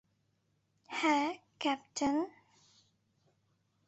হ্যাঁ, 0.89 1.27
ক্যাপ্টেন? 1.59 2.15